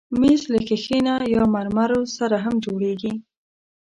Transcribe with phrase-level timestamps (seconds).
[0.19, 0.99] مېز له ښیښې
[1.35, 3.13] یا مرمرو سره هم جوړېږي.